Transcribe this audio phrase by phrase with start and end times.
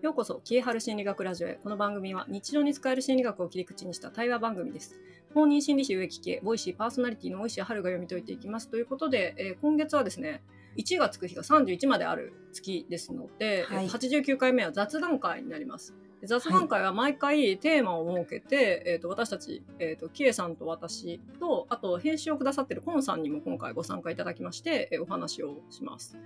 [0.00, 1.54] ようこそ、キエハル心理学ラジオへ。
[1.60, 4.94] この番組は日常に使える心理学を切り口にした対話番組です。
[5.34, 8.68] 公認心理師植木系、ボイシーパーソナリティの大石春が読み解いていきます。
[8.68, 10.40] ということで、えー今月はですね、
[10.76, 15.96] 1がつく日が31まである月ですので、はいえー89回目は雑談会になります。
[16.20, 26.16] で雑談会は毎回テーマを設けて、えー、と私たち、えー、とキエさんと私とあと編集をくださってるコンさんにも今回ご参加いただきまして、えーお話をします。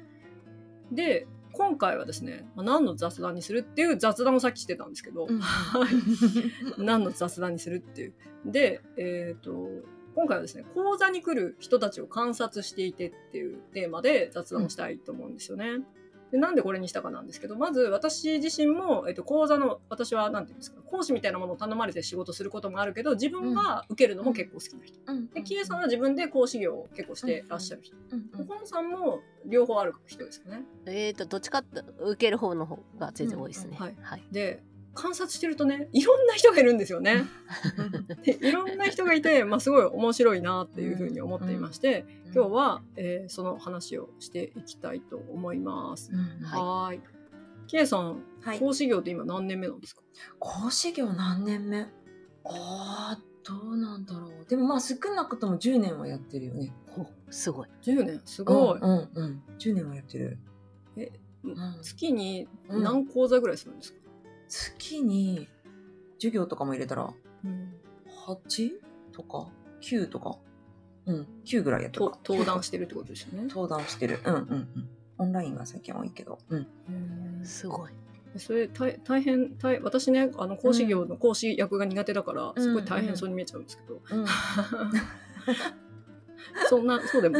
[0.90, 8.14] で今回はですね、まあ何の雑談にするっていう雑談をさっきしてたんですけど、はい何の雑談にするっていう。
[8.46, 9.50] で、えっ、と、
[10.14, 15.80] 今回はですね、講座に来る人たちを観察していてっていうテーマで雑談をしたいと思うんですよね。
[16.32, 24.98] でなんでこれにしたかなんですけど、まず私自身も、えっと、講座の、私はなんていうんですか、講師みたいなものを頼まれて仕事することもあるけど、自分が受けるのも結構好きな人。
[25.06, 27.94] うんで、キエさんは自分で講師業を結構してらっしゃる人。
[28.10, 30.64] うんうんコンさんも両方ある人ですかね。
[30.86, 33.76] えーと、どっちかって受ける方の方が全然多いですね。
[33.78, 34.22] うんはいはい。
[34.30, 34.62] で、
[34.94, 37.24] 観察してるとね、いろんな人がいるんですよね。
[38.24, 42.04] でいろんな人がいて、まあ、すごい面白いなっていうふうに思っていまして、
[42.34, 46.10] 今日は、えーその話をしていきたいと思います。
[46.12, 47.00] うんはい。
[47.68, 48.58] キエさん、はい。
[48.58, 50.02] 講師業って今何年目なんですか？
[50.38, 51.86] 講師業何年目？
[52.44, 54.46] あーどうなんだろう。
[54.48, 56.74] でもまあ少なくとも10年はやってるよね。
[56.96, 57.06] お。
[57.30, 57.68] すごい。
[57.82, 58.20] ?10 年？
[58.24, 58.78] すごい。
[58.80, 60.38] うんうん、うん、10年はやってる。
[60.96, 61.10] え
[61.44, 61.56] うん。
[61.82, 63.98] 月に何講座ぐらいするんですか、
[64.48, 65.48] 月に
[66.16, 67.12] 授業とかも入れたら
[67.44, 67.74] うん
[68.26, 68.70] 8?
[69.12, 69.48] とか
[69.80, 70.38] 9とか
[71.06, 73.48] うん9ぐらいやってる登壇してるってことですよね。
[73.48, 74.20] 登壇してる。
[74.24, 74.88] うんうんうん。
[75.18, 76.38] オンラインが最近多いけど。
[76.48, 76.66] うん。
[77.44, 77.90] すごい。
[78.36, 82.62] それ大大変大私ねあの講師業の講師役が苦手だから、うん。
[82.62, 84.26] すごい大変そうに見えちゃうんですけど、うん
[86.68, 87.38] そんなそうでも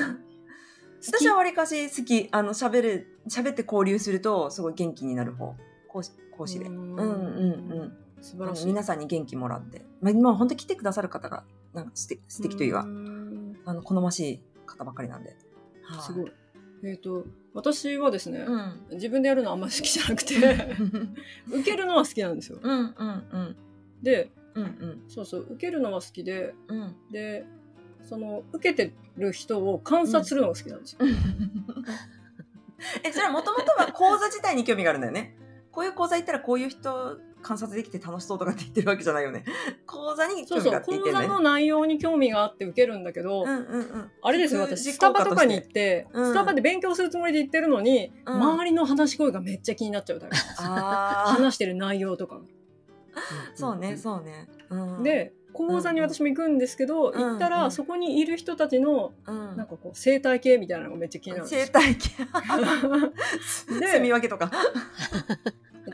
[1.00, 2.28] 私はわりかし好き。
[2.30, 5.54] あの喋る喋って交流するとすごい元気になる方
[5.92, 6.66] 講師講師で。
[6.66, 6.96] ううん。
[6.96, 7.92] んうんうん。
[8.20, 8.66] 素晴らしい。
[8.66, 11.44] 皆さんに元気もらって、まあ、今本当に来てくださる方が
[11.74, 15.36] なんか素敵素敵というか、んあの好ましい方ばかりなんで、
[15.82, 16.02] はい。
[16.02, 16.32] すごい。
[16.84, 18.86] えっ、と私はですね、うん。
[18.92, 20.34] 自分でやるのあんまり好きじゃなくて
[21.48, 22.58] 受けるのは好きなんですよ。
[22.62, 23.56] うんうんうん。
[24.02, 25.04] でうんうん。
[25.08, 26.96] そうそう受けるのは好きでうん。
[27.10, 27.44] で
[28.02, 30.98] その受けてる人を観察するのが好きなんですよ、
[33.04, 35.36] えそれはもともとは講座自体に興味があるんだよね
[35.72, 39.44] こういう講座行ったらこういう人観察できて楽しそうとかって言ってるわけじゃないよね。
[39.86, 44.10] 講座に興味があって言って講座の内容に興味があって受けるんだけど、うんうんうん。
[44.22, 46.30] あれですよ私スタバとかに行っ実て、うん。
[46.30, 48.34] スタバで勉強するつもりで行ってるのに、うん。
[48.34, 50.36] 周りの話し声がめっちゃ気になっちゃうタイプ。
[50.36, 52.42] 話してる内容とかが。
[53.54, 57.70] そうねそうね、うん、で講座に私も行くんですけど、ん行ったら、うん。
[57.70, 59.56] そこにいる人たちのうん。
[59.56, 62.10] なんかこう生態系みたいなのがめっちゃ気になるんです生態系。
[63.80, 64.50] で住み分けとか。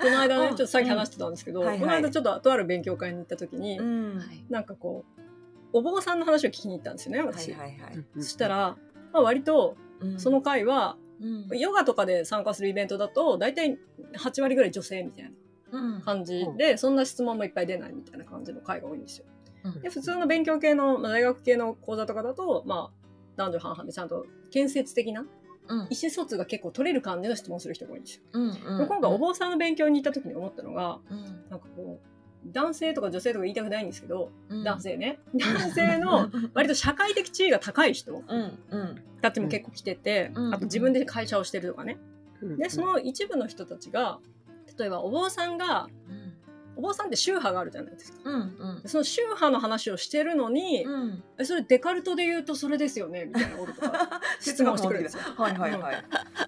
[0.01, 0.57] この間ねうん。
[0.57, 1.67] ちょっとさっき話してたんですけど、うん。
[1.67, 1.81] はいはい。
[1.81, 4.19] この間ちょっととある勉強会に行った時に、ん。
[4.19, 4.45] はい。
[4.51, 5.21] なんかこう
[5.73, 8.77] お坊さんの話を聞きに行ったんですよねはい私、はいはい、そした、ら、
[9.13, 10.21] まあ、割とうん。
[10.21, 11.59] その会は、うん。
[11.59, 13.79] ヨガとかで参加するイベントだと大体
[14.17, 15.31] 8割ぐらい女性みたいな
[15.81, 16.03] うん。
[16.03, 19.27] 感じで、そんな質問もいっぱい出ないみたいな感じの会が多いんですよ。
[19.75, 19.81] うん。
[19.81, 25.25] で普通の勉強系の、まあ、大学系の講座とかだと、まあ、男女半々でちゃんと建設的な
[25.69, 25.79] うん。
[25.91, 28.23] 意思疎通が結構取れる感じの質問する人が多いんですよ。
[28.33, 31.25] うんで今回お坊さんの勉強に行った時に思ったのがうん。
[31.51, 32.09] なんかこう
[32.47, 34.65] 男性とか女性とか言いたくないんですけど、うん。
[34.65, 35.19] 男性ね。
[35.35, 39.03] 男性の割と社会的地位が高い人うんうん。
[39.21, 40.55] たちも結構来てて、うん。
[40.55, 41.99] あと自分で会社をしてるとかね。
[42.41, 42.57] うん。
[42.57, 44.21] でその一部の人たちが
[44.79, 46.28] 例えばお坊さんがうん
[46.79, 48.19] お坊さんって宗派があるじゃないですか。
[48.25, 55.23] うんうんその宗派の話をしてるのに、うんえそれデカルトで言うとそれですよねみたいなこととか 質問してくるんですよ。
[55.37, 56.05] はいはいはい。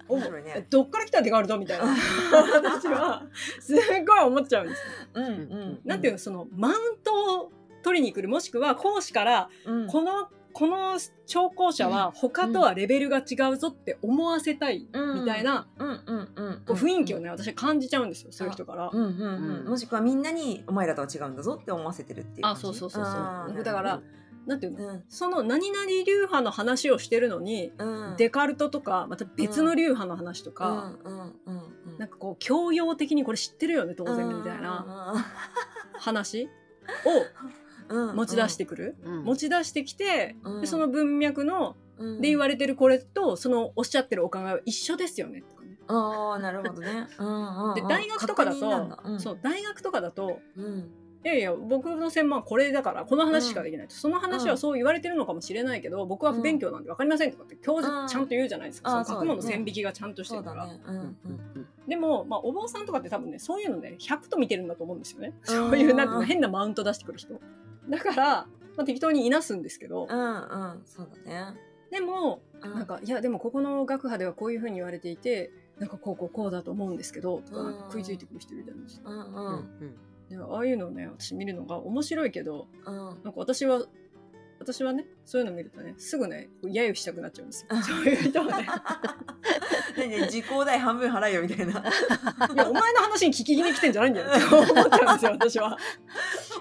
[0.07, 0.53] お面白いね。
[0.55, 1.85] えどっから来たデカルトみたいな
[2.55, 3.25] 私は
[3.59, 4.85] すごい思っちゃうんですよ。
[5.15, 5.81] うんうん。
[5.83, 7.51] なんていうのそのマウントを
[7.83, 18.89] 取りに来るもしくは講師からのこのこの聴講者は他とはレベルが違うぞって思わせたいみたいな雰囲気をね私は感じちゃうんですよそういう人から。
[18.91, 19.69] うんうんうん。
[19.69, 22.61] もしくはみんなにお前らとは違うんだぞって思わせてるっていう感あじ。
[22.61, 23.05] そうそうそう。
[23.05, 23.63] そう。
[23.63, 24.01] だから
[24.45, 24.87] なんていうの？
[24.87, 25.03] うん。
[25.07, 28.15] その何々流派の話をしてるのに、うん。
[28.17, 31.97] デカルトとかまた別の流派の話とか、うん。
[31.97, 35.23] なんかこう教養的にこれ知ってるよね当然みたいな
[35.99, 36.49] 話を
[37.91, 39.23] 持ち出してくる、うん。
[39.23, 40.61] 持ち出してきて、うん。
[40.61, 41.75] でその文脈の
[42.19, 45.41] で言われてるこれとそのおっしゃってるお考えは一緒ですよね。
[45.41, 45.77] とかね。
[45.87, 47.07] ああなるほどね。
[47.75, 50.89] で大学とかだと、そう大学とかだとうん。
[51.23, 60.67] いやいや僕の専門はこれだからこの話しかできないと、その話はそう言われてるのかもしれないけど、僕は不勉強なんで分かりませんとかって教授うんちゃんと言うじゃないですか、あその学問の線引きがちゃんとしてるから、
[61.87, 65.55] でも、まあ、お坊さんとかって多分ねそういうのね100と見てるんだと思うんですよね、うん。
[65.55, 67.39] そういうなんていうの変なマウント出してくる人
[67.91, 68.25] だから、
[68.77, 71.59] まあ、適当にいなすんですけど、うんうんそうだね。
[71.91, 79.09] でもうんなんかいやでもここの学派ではこういうふうに言われていてなんかこうこうこうだと思うんですけどとかなんか食いついてくる人いるじゃないですか。
[79.09, 79.21] うんう
[79.81, 79.97] うんん
[80.29, 82.95] でああいうのをね私見るのが面白いけどうん。
[82.95, 83.83] なんか私は
[84.61, 87.81] 私はねそういうの見るとねすぐね揶揄したくなっちゃうんですよ。
[87.81, 88.67] そういう人はね
[90.07, 91.73] ねね時効代半分払えよみたいな。
[92.53, 95.77] いやお前の話に聞きに来てんじゃないんだよって思っちゃうんですよ私は。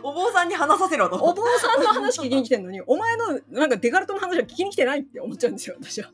[0.03, 1.17] お坊さんに話させろと。
[1.17, 6.11] お坊さんの話聞きに来てんのにお前のなんかデカルトの話は聞きに来てないって思っちゃうんですよ私は。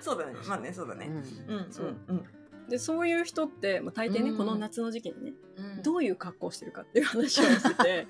[0.00, 0.34] そうだね。
[0.46, 1.06] まあね、そうだね。
[1.06, 2.24] うんうん、そううん、
[2.68, 5.82] でそういう人って、まあ、大抵ね、うんこの夏の時期にねうん。
[5.82, 8.06] どういう格好をしてるかっていう話をしてて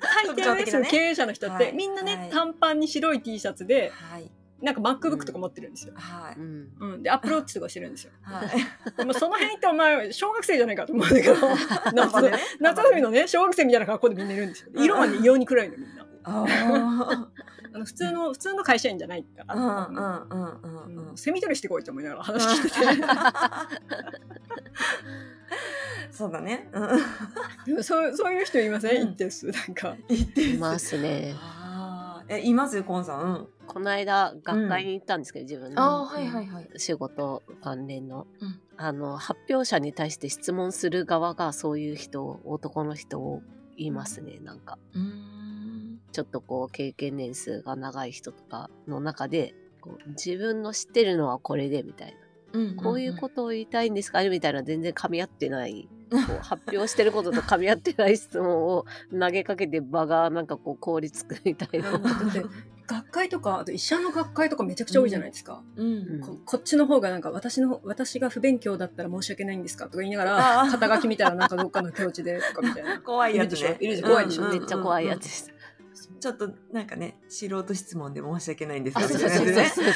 [0.00, 4.30] 大 特抵ねその経営者の人って、はいみんなね、はい短パンに白い T シャツではい。
[4.62, 5.92] なんか MacBook とか持ってるんですよ。
[5.96, 6.36] はい。
[6.36, 8.12] うんうん、でアップローチとかしてるんですよ。
[8.22, 8.48] はい。
[8.96, 11.34] でもその辺ってお前小学生じゃないかと思うんだけど
[11.92, 14.70] 夏ね夏休みのね小学生みたいな格好でみんないるんですよ。
[14.74, 16.06] 色はね異様に暗いのみんな。
[17.76, 19.54] ああの普通の普通の会社員じゃないから。
[19.54, 19.88] あ。
[19.88, 21.16] うん、うん、うん、うん、うんうん。
[21.16, 23.02] セミ取りしてこいと思いながら話聞いてて。
[26.10, 26.70] そうだね。
[26.72, 27.84] うん。
[27.84, 29.96] そうそういう人いません、うん一定数なんか。
[30.08, 31.34] いますね。
[31.36, 32.24] ああ。
[32.28, 33.20] え、いますコンさん？
[33.22, 33.48] うん。
[33.66, 36.70] この間学会に行ったんですけど、自分ああ、のはい、はい、はい。
[36.76, 43.40] 仕事関連の、うんあの発表者に対して質問する側がそういう人男の人を
[43.78, 45.35] 言いますねなんかうーん。
[46.16, 52.16] ちょっとこう経験年数が長い人とかの中でこう自分の知ってるのはこれでみたい
[52.52, 62.00] な、うんこういうことを言いたいんですかみたいな全然噛み合ってない こう発表してることと噛み合ってない質問を投げかけて場がなんかこう凍りつくみたいな。
[62.86, 65.62] 学会とかあと医者の学会とかめちゃくちゃ多いじゃないですか。
[65.74, 65.86] うん。
[65.86, 73.00] うんここっちの方がなんか私の私が不勉強だったら申し訳ないんですかとか言いながら肩書き見たらなんかどっかの境地でとかみたいな。
[73.02, 75.28] 怖いやつでしょいるでしょ怖いでしょうんめっちゃ怖いやつで。
[75.28, 75.55] す。
[76.20, 79.86] ちょっとなんかね、素人質問で申し訳ないんですあが、そうそうそうみたいなやつね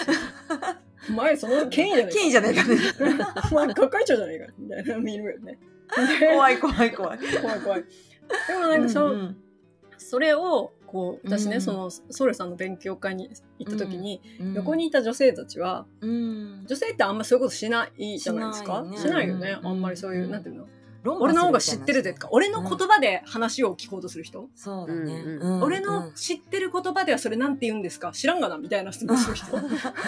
[1.09, 2.19] お前その権威じゃないか。
[2.19, 2.77] 権威じゃないかね。
[3.51, 5.59] お前学会長じゃないかみたいなの見るよね。
[6.35, 7.19] 怖い怖い怖い。
[7.41, 7.85] 怖い怖い。
[8.49, 9.37] でもなんかそ,、うん
[9.99, 18.85] それをこう私ね、うんそのソルさんの勉強会に行った時に、うん横にいた女性たちはうん女性ってあんまそういうことしないじゃないですか？
[18.95, 19.59] ししないいなよね。
[19.63, 20.67] うんあんまりそういう、うんなんていうの？
[21.05, 25.23] 俺の方が知ってるぜとか、俺の言葉で話を聞こうとする人、そうだね。
[25.63, 28.13] 俺の知ってる言葉ではそれなんて言うんですか？
[28.13, 28.59] 知らんがな？
[28.59, 29.47] みたいな質問する人。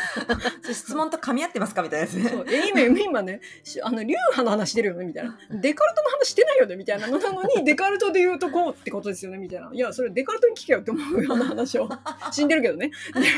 [0.73, 1.83] 質問と噛み合ってますか？
[1.83, 2.15] みたいなやつ。
[2.15, 2.29] ね。
[2.29, 5.07] そうえ今今ねしあの流派の話してるよね？
[5.07, 5.39] みたいな。
[5.51, 6.77] デカルトの話してないよね？
[6.77, 9.39] みたいなのなのにデカルトで言うとこうってことですよね？
[9.39, 9.71] みたいな。
[9.73, 11.89] いやそれデカルトに聞けよって思うような話を。
[12.33, 12.91] 死んでるけどね。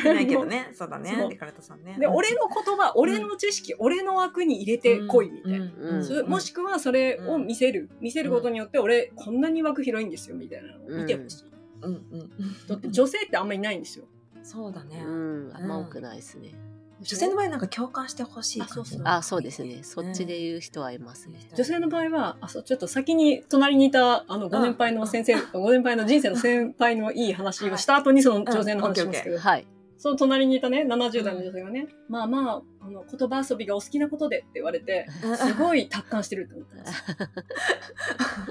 [0.04, 0.70] ないけどね。
[0.74, 1.26] そうだね。
[1.30, 1.96] デカルトさんね。
[1.98, 11.44] で俺の言葉俺の知識、俺の枠に入れてこいみたいな、もしくはそれを見せる、見せることによって俺こんなに枠広いんですよみたいなのを見てほしい、
[11.82, 12.31] うんうん。
[12.69, 14.06] だって女性ってあんまりいないんですよ。
[14.43, 15.02] そうだね。
[15.05, 16.55] うん、あんま多くないですね。
[17.00, 19.02] 女性の場合なんか共感してほしい感じあそうそう。
[19.05, 19.82] あ、そうですね。
[19.82, 21.38] そっちで言う人はいますね。
[21.55, 29.66] 女性の場合はあそうちょっと先に隣にいたあのご年配の先生、 ご年配の人生の先輩のいい話をした後にその女性の話しますけど、はい。
[29.99, 37.05] その隣にいたね70代の女性がね、まあまああの言葉遊びがお好きなことでって言われて すごい達観してるって思ってます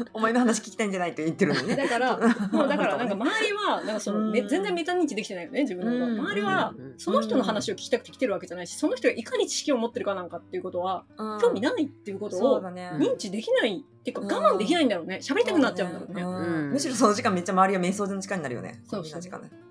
[0.13, 1.75] お前の話聞きたいんじゃないと言ってるのにね。
[1.78, 2.18] だから
[2.52, 4.48] もうだからなんか周りはなんかそのめうん。
[4.48, 6.94] 全然メタ認知できてないよね自分の周りはうん。
[6.98, 11.40] その人の話を聞きたくて来てるわけじゃないしその人がいかに知識を持ってるかなんかっていうことはうん。
[11.40, 12.62] 興味ないっていうことを。
[12.62, 15.20] 認知できないっていうか我慢できないんだろうね。
[15.22, 16.22] 喋りたくなっちゃうんだろうね。
[16.22, 16.72] そううん。
[16.72, 18.82] むしろその時間めっちゃ周りは瞑想の時間になるよね。
[18.86, 19.22] そうそう。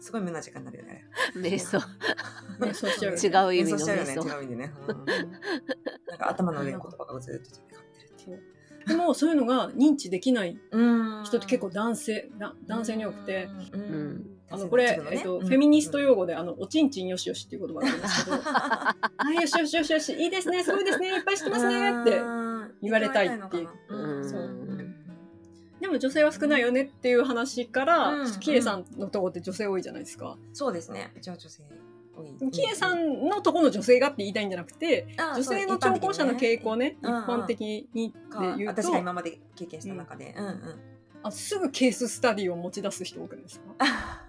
[0.00, 1.04] すごい無な時間になるよね。
[1.36, 1.78] 瞑想。
[2.64, 3.54] ねそうしちゃうよね。
[3.54, 4.72] 違う意味の瞑想でね。
[4.86, 5.04] うん。
[6.08, 8.42] なんか頭の上の言葉がずっと飛び交ってるっていう。
[8.86, 10.82] でもそういうのが認知できないう
[11.20, 11.24] ん。
[11.24, 13.48] 人って結構男性な男性に多くて、
[14.50, 18.36] あのこれ、えっとフェミニスト用語であのおちんちんよしよしっていう言葉があるんですけど。
[18.44, 22.22] あよしよしよしよしいいですねすごいですねいっぱい知ってますねって
[22.82, 23.68] 言われたいっていう。
[25.80, 28.40] でも女性は少ないよねっていう話から、うん。
[28.40, 30.38] キエさんのとこって女性多いじゃないですか。
[30.52, 31.12] そうですね。
[31.16, 31.64] 一応女性
[32.50, 37.60] キエさんのとこの女性がって言いたいんじゃなくて、あ女性の聴講者の傾向ね、一般的
[37.94, 40.34] にでか言うと私が、今まで経験した中で。
[40.36, 40.80] うんうん。
[41.24, 43.64] あすぐケーススタディを持ち出す人多くないですか？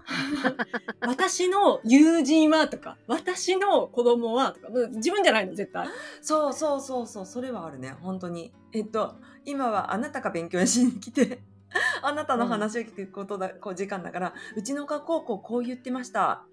[1.06, 5.88] 私の友人はとか、私の子供はとか、自分じゃないの、絶対。
[6.22, 8.52] そうそうそうそう、それはあるね、本当に。
[8.72, 11.40] えっと、今はあなたが勉強しに来て、
[12.02, 16.44] あなたの話を聞くことだ、こう時間だから、うちの学校こうこう言ってました。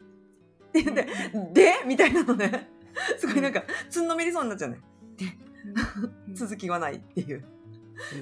[0.79, 1.07] って言って、
[1.53, 2.69] でみたいなのね。
[3.17, 4.79] すごいなんか、つんのめりそうになっちゃうね。
[6.27, 7.43] うん続きはないっていう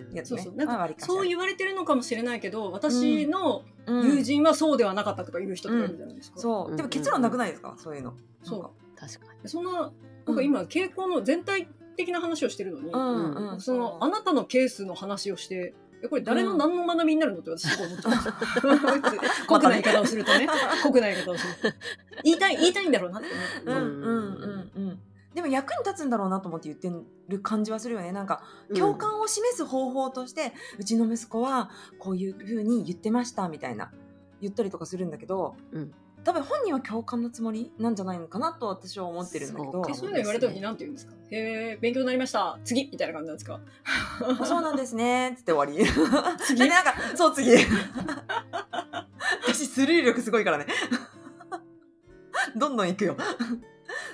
[0.10, 0.38] うんやつね。
[0.42, 6.40] そうそうなんかまあ割かしそう言われてるのかもしれないけど私のうん友人はそうではなかったとか言う人とかいるじゃないですか。
[6.40, 6.76] そう。
[6.76, 7.76] でも結論なくないですか？
[7.78, 8.14] そういうの。
[8.44, 9.50] そう確かに。
[9.50, 9.92] そんな
[10.26, 13.62] なんか今傾向の全体的な話をしてるのに、うんうん。
[13.62, 15.74] そのあなたのケースの話をしてえ
[16.08, 18.32] これ誰の何の学びになるのって私すごい思ってます。
[19.48, 20.48] 酷な言い方をするとね
[20.84, 21.78] 酷な言い方をすると
[22.24, 23.28] 言いたい言いたいんだろうなって
[23.66, 23.82] 思う。
[23.82, 25.00] うんうんうんうん。
[25.34, 26.92] でも役に立つんだろうなと思って言って
[27.28, 28.12] る感じはするよね。
[28.12, 28.44] なんか
[28.76, 33.92] 共感を示す方法として、うちの息子はこういうふうに言ってましたみたいな
[34.42, 39.84] 言ったりとかするんだけど、うん多分本人は共感のつもりなんじゃないのかなと私は思ってるんだけど。
[39.86, 41.14] そうそういうの言われた時に何て言うんですか？
[41.32, 41.38] へ
[41.74, 42.60] え勉強になりました。
[42.64, 43.60] 次みたいな感じなんですか？
[44.42, 45.32] あそうなんですね。
[45.32, 45.86] っつって終わり。
[46.46, 46.64] 次？
[46.64, 47.52] で なんかそう次。
[49.48, 50.68] 私スルー力すごいからね。
[52.56, 53.16] どんどん行くよ。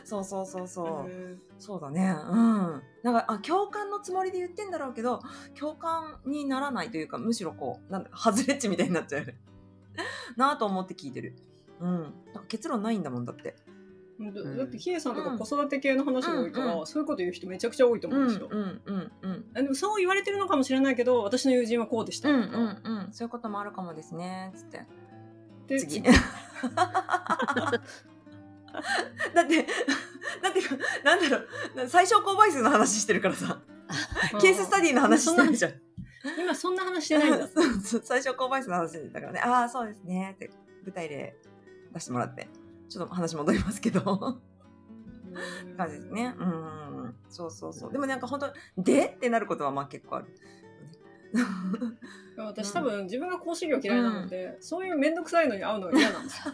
[0.03, 2.15] そうそうそうそう、へそうだね。
[2.29, 2.81] うん。
[3.03, 5.19] なんか、あ、共感のつもりで言ってんだろうけど、
[5.59, 9.33] 共感にならないというか、むしろこう、なんだ、外れっちみたいになっちゃう。
[10.37, 11.35] なぁと思って聞いてる。
[11.79, 12.13] うん。
[12.47, 13.55] 結論ないんだもんだって。
[14.19, 18.47] ーだってヒエさんとか子育て系の話が多いから、そういうこと言う人めちゃくちゃ多いと思うんですよ。
[18.49, 19.45] うんうんうん。
[19.53, 22.69] あでもそう言われてるのかもしれないけど私の友人はこうでしたうんとか、うんう
[23.09, 23.13] ん。
[23.13, 24.53] そういうこともあるかもですね。
[24.55, 24.85] つって。
[25.67, 26.01] で次。
[29.33, 30.59] だって、だって、
[31.03, 31.37] なんだろ
[31.83, 33.61] う、最小公倍数の話してるからさ、
[34.41, 35.73] ケーススタディの話してるじゃん。
[36.39, 37.47] 今そんな話してないんだ
[38.03, 40.51] 最小公倍数の話だからね、ああ、そうですねって、
[40.83, 41.35] 具体例
[41.95, 42.47] 出してもらって、
[42.89, 44.01] ちょっと話戻りますけど、
[45.77, 46.35] 感じですね。
[46.37, 47.91] うん、そうそうそう。
[47.91, 49.07] でもなんか本当、で？
[49.07, 50.27] ってなることはまあ結構ある。
[52.37, 56.53] 私多分自分が講師業嫌いなので、そういう面倒くさいのに会うのが嫌なんですよ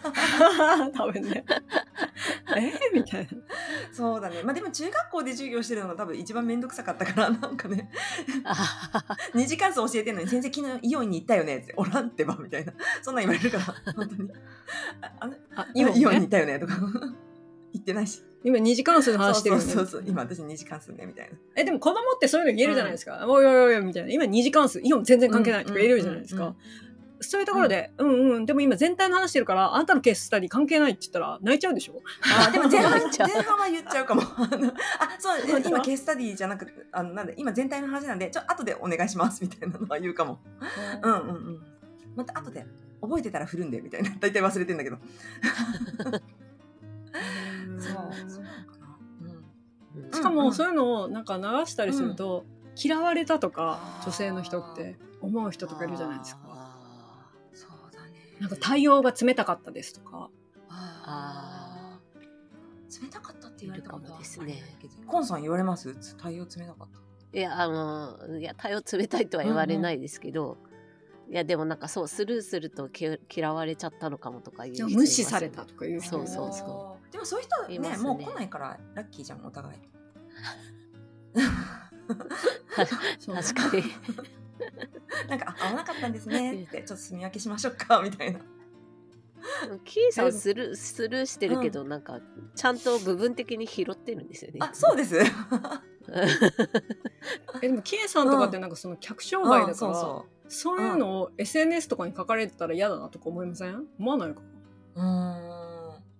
[0.93, 1.43] 多分ね
[2.55, 2.71] え？
[2.93, 3.29] みたいな
[3.91, 4.43] そうだね。
[4.43, 7.89] まあでも中学校で授業してるのが多分一番めんどくさかったから、なんかね、
[9.33, 12.73] 二次関数教えてんのに先生昨日イオンに行ったよねって、おらんってばみたいな。
[13.01, 14.31] そんなん言われるから、本当に。
[15.01, 16.75] ああイオン,、イオンに行ねったよねとか。
[17.73, 18.23] 行ってないし。
[18.43, 20.03] 今二次関数の話してるよねそうそう。
[20.07, 21.37] 今私二次関数ね、みたいな。
[21.55, 26.55] えでも子供ってそういうの言えるじゃないですか、おいおいおいみたいな今二次関数イオン全然関係ないとか言えるじゃないですか、うんうん
[27.23, 32.01] そういうところで、うん、うんでも今全体の話してるからあんたのケーススタディ関係ないって言ったら泣いちゃうでしょ？
[32.35, 34.23] あでも前半 前半は言っちゃうかも。
[34.25, 34.27] あ
[35.19, 40.39] そう 今ケーススタディじゃなくてあのなんで今全体の話なんでちょ後でお願いしますみたいなのは言うかも。
[41.03, 41.61] うんうんうん。
[42.15, 42.65] また後で
[42.99, 44.97] 覚えてたら振るんでみたいな大体忘れてんだけど。
[47.67, 47.81] うん。
[47.81, 47.93] そう。
[50.15, 52.45] しかもそういうのをなんか流したりすると、
[52.81, 56.41] 嫌われたとか女性の人って思う人とかいるじゃないですか。
[56.45, 58.37] あそうだね。
[58.39, 60.29] なんか対応が冷たかったですとか。
[60.69, 63.01] あー。
[63.03, 64.61] 冷たかったって言われたことはいるかもですね。
[65.07, 65.95] コンさん言われます？
[66.17, 66.99] 対応冷たかった。
[67.35, 70.57] ーいやあのいや対応冷たいとは言われないですけど、
[71.29, 75.03] いやでもなんかそうスルーするとき嫌われちゃったのかもとかいう人いますよね。
[75.03, 79.79] 無視されたとかいう人そうそうそでもそういう人ねいますねもう来ないからラッキーじゃんお互い。
[82.75, 82.89] 確
[83.53, 83.83] かに
[85.29, 88.39] なんかあ合わなかったんですねってちょっと住み分けしましょうか みたいな。
[89.83, 92.19] キーさんスルースルーしてるけど、なんか
[92.55, 95.17] ちゃんと部分的に拾ってるんですよねあそうです。
[97.61, 103.87] えでもキエさんとかってなんかその客商売だから、うんそういうのを SNS とかに書かれてたら嫌だなとか思いません？
[103.97, 104.41] 思わないか
[104.95, 105.01] う。
[105.01, 105.60] ん。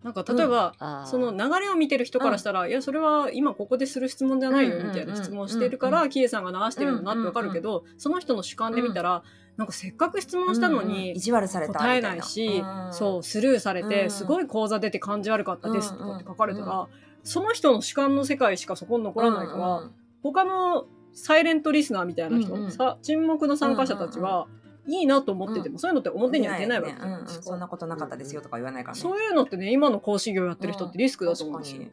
[0.04, 1.06] なんか例えば、あー。
[1.06, 6.10] その流れを見てる人からしたら、いやそれは今ここでする質問じゃないようんみたいな質問をしてるから、うん。
[6.10, 9.24] キエさんが流してるんだなってわかるけど、その人の主観で見たら、
[9.58, 10.94] なんかせっかく質問したのうんうん。
[10.94, 12.94] に意地悪されたみた答えいなないし、うん。
[12.94, 14.12] そうスルーされて、うん。
[14.12, 16.88] すごい講座出て感じ悪かったですとかって書かれたら、うんう
[17.24, 19.92] その人の主観の世界しかそこに残らないから、うんうん
[20.24, 24.48] 他のサイレントリスナーみたいな人、うんうんさ沈黙の参加者たちは、
[24.88, 25.80] いいなと思ってても、うん。
[25.80, 27.44] そういうのって表には出ないわけじゃねないですか。
[27.44, 29.02] そんなことなかったですよとか言わないからね。
[29.02, 31.84] そういうのってね、今の講師業やってる人ってリスクだと思うんですよ。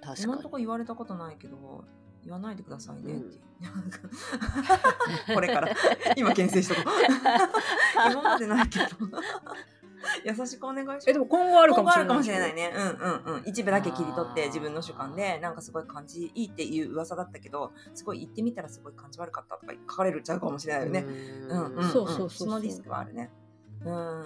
[0.00, 0.22] 確かに。
[0.22, 1.84] 今のところ言われたことないけど
[2.24, 3.36] 言わないでくださいねって、
[5.26, 5.34] うん。
[5.34, 5.68] これから。
[6.16, 6.84] 今牽制しとこう。
[8.10, 8.86] 今までないけど
[10.24, 12.06] 優しくお願いしますえ、でも今後あるかもしれない。
[12.06, 12.72] 今後あるかもしれないね。
[12.74, 13.42] うんうんうん。
[13.46, 21.04] 一部だけ切り取って自分の主観で、なんかすごい感じいいっていう噂だったけど、すごい言ってみたらすごい感じ悪かったとか書かれるちゃうかもしれないよね。
[21.48, 21.84] うんうん、うん。
[21.84, 23.30] そうそうそうそのリスクはあるね。
[23.84, 24.24] うん。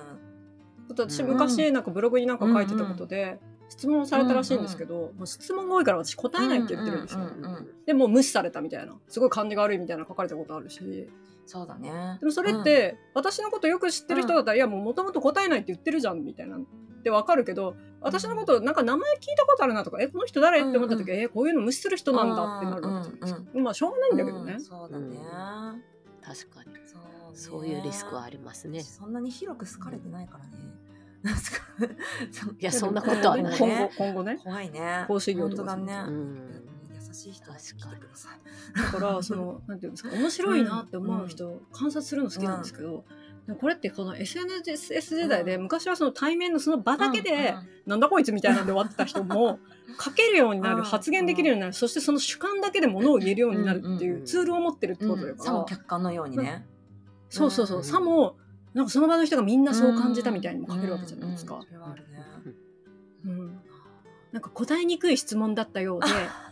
[0.89, 3.39] 私昔なんかブログになんか書いてたことで、
[3.69, 7.21] 質問をされたらしいんですけど、もう質問が多いから私答えないって言ってるんですよ。
[7.21, 11.09] うんうんうんうんでもう無視されたみたいなすごい感じが悪いみたいな書かれたことあるし
[11.47, 12.19] そうだね。
[12.21, 16.59] でもそれって、私のことよく知ってる人だったら、いやもうもともと答えないって言ってるじゃんみたいな
[17.03, 24.53] ってわかるけど私のことなんか名前聞いたことあるなとかえこの人誰って思った時、うんえこういうの無視する人なんだってなるわけじゃないですか、まあしょうがないんだけどね。
[24.55, 25.17] うん、そうだね、
[26.23, 26.77] 確かに。
[26.87, 27.39] そうね。
[27.39, 28.81] そういうリスクはありますね。
[28.83, 30.51] そんなに広く好かれてないからね。
[31.23, 31.35] なん
[32.59, 33.59] いや、そんなことはない。
[33.59, 34.39] 今後今後ね。
[34.43, 35.05] 怖いね。
[35.09, 36.05] 講師業とかねね。
[36.07, 36.72] うん
[37.13, 38.93] 優しい人は来てください。
[38.93, 43.05] だから そのなんていうんですか面白いなって思う人、観察するの好きなんですけど、
[43.47, 45.63] でもこれってこの SNS 時代で、うん。
[45.63, 47.69] 昔はその対面のその場だけで、うんうん。
[47.87, 49.59] なんだこいつみたいなんで終わってた人も
[50.01, 50.83] 書けるようになる、うん。
[50.85, 54.25] 発言できるようになるそしてその主観だけでものを言えるようになるってうんいううん。
[54.25, 56.67] ツールを持ってるってことだから、さも客観のようにね。
[57.29, 57.85] そうそうそう、うん。
[57.85, 58.37] さも
[58.75, 61.57] なんかその場の人がみんなそう感じたみたいにも書けるわけじゃないですか。
[61.57, 61.61] うん。
[61.61, 61.67] うん。
[61.67, 62.25] それはあるね。
[63.25, 63.61] うん。
[64.33, 66.13] なんか答えにくい質問だったようでこ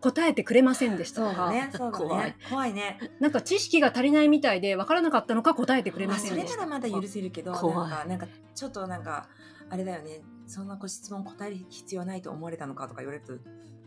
[0.00, 1.70] 答えてくれませんでしたとか、そうだね。
[1.72, 2.36] そうだ怖いね。
[2.48, 2.98] 怖いね。
[3.20, 9.28] なんか知識が足りないみたいで分からなかったのか答えてくれませそれんでしたならまだ許せるけど、なんか、なんか、ちょっとなんか、
[9.70, 10.20] あれだよね。
[10.46, 13.34] そんなご質問答える必要ないと思われたのかとか言われると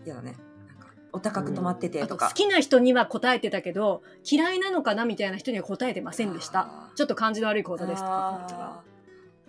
[0.05, 0.35] 嫌だね。
[0.67, 2.27] なんか、お高く止まっててあととか。
[2.27, 8.83] 好きな人には答えてたけど嫌いなのかなみたいな人には答えてませんでしたちょっと感じの悪い講座ですとか書くとか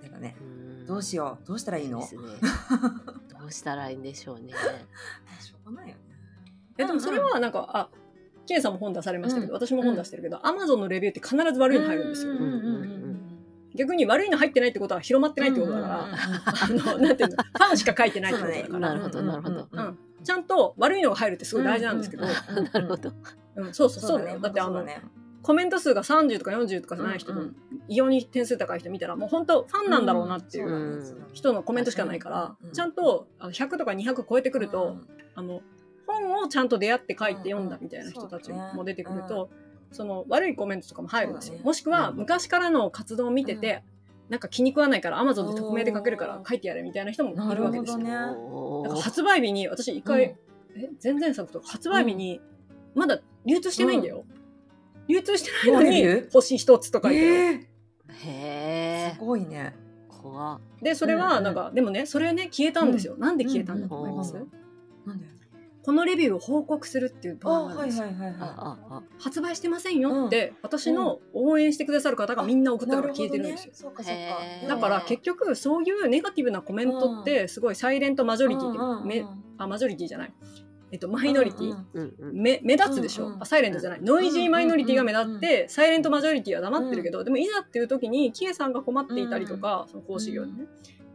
[0.01, 0.37] あーやだね。
[0.41, 1.47] うんどうしよう。
[1.47, 1.99] どうしたらいいの？
[2.01, 2.09] ね。
[3.39, 4.53] どうしたらいいんでしょうね。
[5.41, 6.12] しょうがないよね。
[6.79, 7.89] えでもそれはなんか、あ、
[8.47, 12.35] ケイさんも本出されましたけど、私も本出してるけど、アマゾンのレビューって必ず悪いの入るんですよ。
[13.75, 19.69] 逆に悪いの入ってないってことは広まってないってことだから、あの、なんていうの、ファンしか書いてないってことだから、なるほどなるほど。
[19.71, 23.13] うんちゃんと悪いのが入るってすごい大事なんですけど、なるほど。
[23.57, 24.39] うん、そうそうそうだよ。
[24.39, 24.87] だってあの、
[25.43, 27.57] コメント数が30とか40とかじゃない人の、うんうん。
[27.89, 31.27] 異様に点数高い人見たら、もう本当ファンなんだろうなっていううん。
[31.33, 34.97] 人のコメントしかないから、ちゃんとあの100とか200超えてくると、
[35.35, 35.61] あの
[36.13, 39.51] 本をちゃんと出会って書いて読んだみたいな人たちも出てくると、
[39.91, 41.59] その悪いコメントとかも入るんですよ。
[41.63, 43.83] もしくはうん昔からの活動を見てて、
[44.29, 47.99] なんか気に食わないから Amazon で匿名で書けるから書いてやれみたいな人もいるわけですよ。
[47.99, 48.89] なるだほどね。
[48.91, 50.23] から発売日に私一回、
[50.75, 52.41] え前々作とか発売日に
[52.95, 54.25] まだ流通してないんだよ。
[55.09, 57.35] 流通してないのに星一つとか言ってる。
[57.35, 57.61] えー。
[57.61, 59.21] へえす。
[59.21, 59.75] ごいね。
[60.09, 60.61] 怖っ。
[60.81, 63.17] でそれはなんか、でもねそれね消えたんですよ。
[63.19, 64.51] なんで消えたんだと思います、うん。
[65.05, 65.27] なんで？
[65.85, 68.03] このレビューを報告するっていうあ、動画なんはいです
[69.19, 72.91] 発売してませんよって、私の応援してくださる方がみんな送っい。
[72.91, 73.73] たから消えてるんですよ。
[73.75, 74.39] そうかそうへか。
[74.67, 74.69] ー。
[74.69, 79.25] だから結局そういうネガティブなコメントってすごいサイレントマジョリティめ
[79.59, 80.33] あマジョリティじゃない、
[80.93, 82.35] えっと、マイノリティ、うんうんうん。
[82.41, 84.01] め目立つでしょ、うんうんあサイレントじゃない。
[84.03, 90.67] ノイジーマイノリティが目立って、うんサイレントマジョリティは黙ってるけど、でもいざっていう時にキエさんが困っていたりとか、その講師業でね、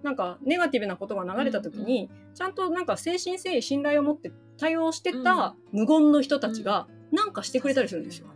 [0.04, 8.28] なんかネガティブなことが流れた時に、ちゃんとなんか誠心誠意信頼を持って対応してた無言の人たちがなんかしてくれたりするんですよ。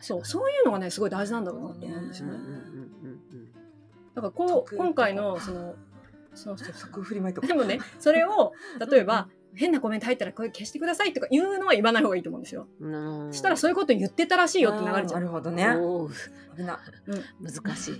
[0.00, 2.34] そうそういうのがねすごい大事なんだろうなと思うんですよね。
[2.34, 3.48] うんうんうんうん
[4.14, 5.74] だからこう得今回のその
[6.34, 8.52] その即振りまいとかでもねそれを
[8.90, 12.66] 例えば、変なコメント入ったらこれ消してくださいとか言うのは言わない方がいいと思うんですよ。
[13.32, 15.20] したらそういうこと言ってたらしいよって流れちゃう。
[15.20, 15.68] なるほどね。
[15.76, 16.12] おー
[16.56, 16.80] 危な。
[17.40, 17.92] 難し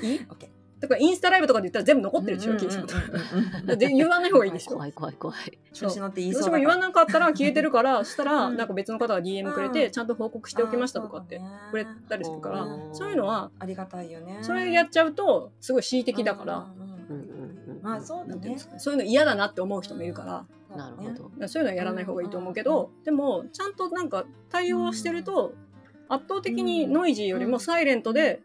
[0.00, 0.06] い。
[0.06, 0.26] いい？
[0.30, 0.61] オッケー。
[0.82, 4.72] だからインスタライブとかで言ったら全部残ってるでしょ、キーさんで言わない方がいいですよ。
[4.72, 5.58] 怖い怖い怖い。
[5.72, 6.64] 調子乗って言いそう私だから。
[6.64, 8.56] も言わなかったら消えてるから、そしたらうん。
[8.56, 9.92] なんか別の方が DM くれて、うん。
[9.92, 11.40] ちゃんと報告しておきましたとかって
[11.70, 14.38] くれたりするから、そういうのは、ありがたいよね。
[14.42, 16.66] それやっちゃうとすごい恣意的だから。
[17.80, 18.56] まあそうだね。
[18.78, 21.48] そういうの嫌だなって思う人もいるから、なるほど。
[21.48, 25.54] そういうのはやらない方がいいと思うけど、でもちゃんとなんか対応してると、
[26.08, 28.42] 圧倒的にノイジーよりもサイレントで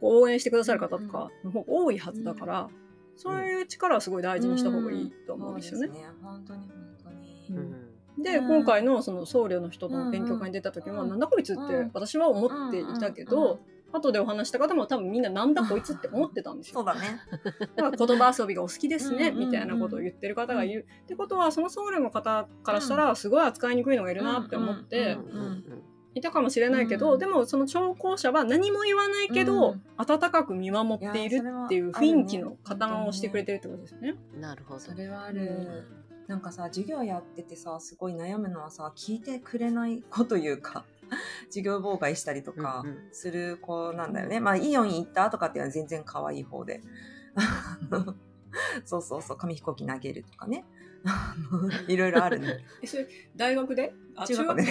[0.00, 2.68] 応援してくださる方とかの方が多いはずだから、
[3.16, 5.88] そういう力はすごい大事にした方がいいと思うんですよね。
[5.88, 6.06] ですね。
[6.22, 6.70] 本当に本
[7.02, 7.46] 当に。
[7.50, 8.22] うん。
[8.22, 8.46] で、うん。
[8.46, 13.58] 今回のその僧侶の人の勉強会に出た時も、うんなんだこいつって私は思っていたけど、うん
[13.92, 16.74] 後でお話した方も多分みんななんだこいつって思ってたんですよ。
[16.74, 17.20] そうだね。
[17.76, 20.86] だから言葉遊びがお好きですね、みたいなことを言ってる方がいる。
[21.04, 25.16] ってことは、その僧侶の方からしたら、すごい扱いにくいのがいるなって思って
[26.18, 34.14] いたかもしれないけど、うんでもその聴講者は何も言わないけど、うん温かく見守っているっていう雰囲気の加担をしてくれてるってことですよね。
[34.38, 34.80] なるほど。
[34.80, 35.86] それはある。
[36.28, 40.84] なんかさ、授業やっててさ、すごい悩むのはさ、聞いてくれない子というか、
[41.48, 44.38] 授業妨害したりとかうんうんする子なんだよね。
[44.38, 46.80] まあ、イオンに行ったとかっていうのは全然可愛い方で。
[48.84, 50.64] そうそうそう、紙飛行機投げるとかね。
[51.04, 52.58] あ のいろいろあるね。
[52.82, 53.94] え、それ、大学で？
[54.16, 54.66] あ中学で？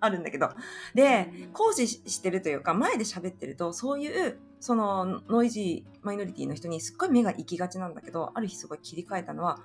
[0.00, 0.50] あるんだけど。
[0.94, 9.58] で、講師してるというか、前で喋ってると、そういう、そのノイジーマイノリティの人にすっごい目が行きがちなんだけど、ある日すごい切り替えたのは、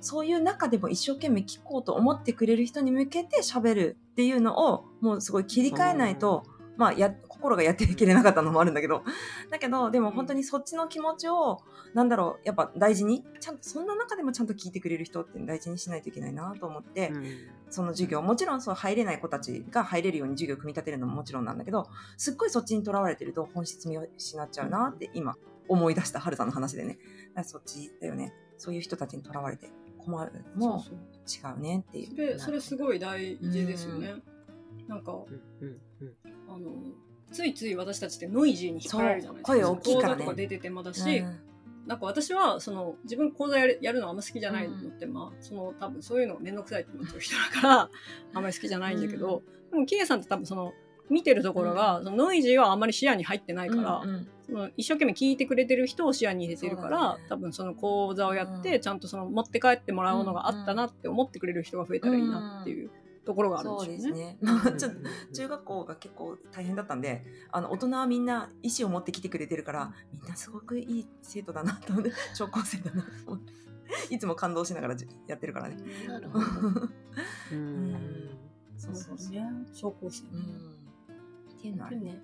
[0.00, 6.44] そういう中でも一生懸命聞こうと思ってくれる人に向けて喋るっていうのを、もうすごい切り替えないと、
[6.82, 9.04] まあ、や、心がやっていけれなかったのもあるんだけど、
[9.50, 11.60] だけど、でも本当にそっちの気持ちを、
[11.94, 17.24] なんだろう、やっぱ大事に、ちゃんと、そんな中でもちゃんと聞いてくれる人って大事にしないといけないなと思って、うん
[17.72, 25.36] その授業、もちろんそう入れない子たちが入れるように授業を組み立てるのももちろんなんだけど、すっごいそっちにとらわれてると本質見失っちゃうなって今
[25.68, 26.98] 思い出した、はるさんの話でね。
[27.34, 28.34] だそっちだよね。
[28.58, 29.70] そういう人たちにとらわれて
[30.04, 30.84] 困るのも
[31.26, 32.08] 違うねっていう。
[32.10, 34.16] それそれすごい大事ですよね。
[34.88, 35.16] なんかう
[35.64, 36.14] んうんうん。
[36.48, 36.72] あの
[37.32, 39.52] ついつい私たちってノイジーに引っ張られるじゃないですか。
[39.52, 40.14] 声大きいからね。
[40.14, 41.40] 講座とか出ててもだし、うん。
[41.86, 47.90] なんか私はその自分講座やるやるのあんま好きじゃないのって、まあその多分そういうの面倒くさいって思ってる人だから
[48.34, 50.72] あんまり好きじゃないんだけど、でもキエさんって多分その
[51.10, 57.24] 見てるところが、そのノイジーはあんまり視野に入ってないから、うんうんその一生懸命聞いてくれてる人を視野に入れてるから、ね。
[57.28, 58.80] 多分その講座をやって、うん。
[58.80, 62.90] ちゃんとその持って帰ってもらうものがあったなって思ってくれる人が増えたらいいなっていう
[63.24, 64.38] ところがあるんですすね。
[64.40, 65.00] うんうんうんちょっと
[65.34, 73.52] 中学校が結構大変だったんで、あの大人はみんな意思を持ってきてくれてるから、みんなすごくいい生徒だなと思って、 超高生だなと思って、
[74.14, 75.76] いつも感動しながらじやってるからね。
[76.08, 76.44] なるほど。
[76.46, 76.92] う
[77.52, 78.30] うんん
[78.76, 79.32] そうそうそう。
[79.32, 79.46] ね。
[79.72, 80.30] 小高生ね。
[80.32, 81.58] うん。
[81.58, 82.22] っていうのはあるね。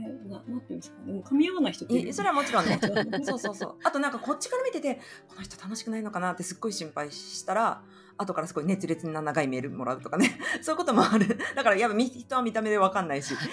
[0.00, 1.04] えななんていうんですか？
[1.04, 2.78] でも噛み合わない人ってそれはもちろんね。
[3.20, 3.76] う そうそうそう。
[3.82, 7.82] あとなんかこっちから見てて、この人楽しくないのかなってすっごい心配したら、
[8.18, 10.38] 後からすごい熱烈な長いメールもらうとかね。
[10.60, 11.38] そういうこともある。
[11.54, 13.34] だからやっぱ見人は見た目でわかんないし。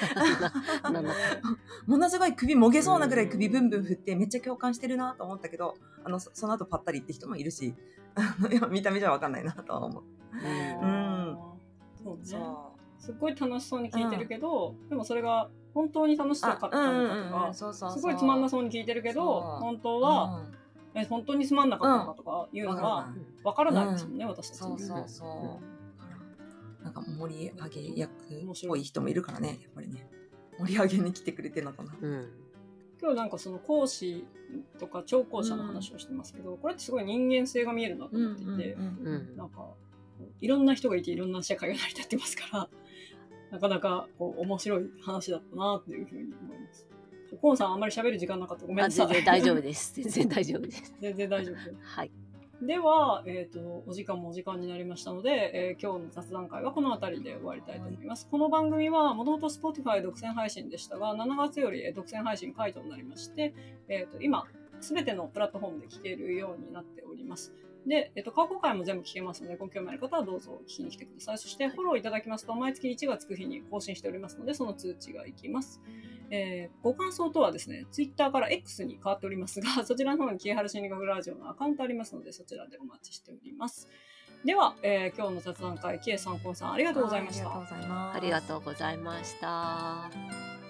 [1.85, 7.75] ものすごい首もげそうなぐらい首ブンブン振ってめっちゃ共感してるなと思ったけど、あの、そその後パッタリって人もいるし、
[8.71, 10.03] 見た目じゃわかんないなとは思う。
[10.33, 11.37] うん
[12.03, 16.41] そうねそすっごい楽しそうに聞いてるけど、でもそれが本当に楽しう。
[16.41, 17.91] かったのかとか、そうそう。
[17.91, 20.54] すごいつまんなそうに聞いてるけど、本当は、うん
[20.95, 24.79] え本当につまんなかったのかとかいうのはわからないですもんね、私たちに。
[24.79, 25.59] そうそうそ
[26.81, 26.83] う。
[26.83, 28.13] なんか盛り上げ役っ
[28.67, 30.07] ぽい人もいるからね、やっぱりね。
[30.57, 31.95] 盛り上げに来てくれてるのかな。
[32.01, 32.29] うん
[33.01, 34.25] 今日なんかその講師
[34.79, 39.67] とか聴講者の話をしてますけど、これってすごい人間性が見えるなと思っていて、うんなんか
[40.39, 42.69] いろんな人がいていろんな社会が成り立ってますから、
[43.51, 46.87] なかなかこう面白い話だったなっていうふうに思います。
[47.41, 49.07] コンさんあんまり喋る時間なかったらごめんあなさい。
[49.07, 49.93] 全然大丈夫です。
[50.01, 50.95] 全然大丈夫です。
[51.01, 51.55] 全然大丈夫。
[51.81, 52.11] はい。
[52.61, 58.27] では、えっ、と、お時間もお時間になりましたので、えー今日の雑談会はこの辺りで終わりたいと思います。
[58.31, 63.53] この番組は、もともと Spotify 独占配信でしたが、7月よりえー独占配信解除になりまして、
[63.89, 64.45] えっ、と、今、
[64.79, 67.53] すべてのプラットフォームで聞けるようになっております。
[67.85, 71.37] で、えっ、と、過去回も全部聞けますので、ご興味ある方はどうぞ聞きに来てください。
[71.37, 75.81] そして、フォローいただきますと、毎月1がつく日に更新しておりますので、その通知がいきます。
[76.29, 83.87] えーご感想とはですね、ツイッターから X に変わっておりますが、 そちらの方にキエハル心理学ラジオのアカウントありますので、そちらでお待ちしております。
[84.43, 87.49] では、えー今日の雑談会、キエさん、コンさん、ありがとうございました。
[87.49, 88.17] ありがとうございます。
[88.17, 90.64] ありがとうございました。